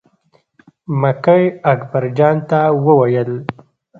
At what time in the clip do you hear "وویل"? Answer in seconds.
2.85-3.31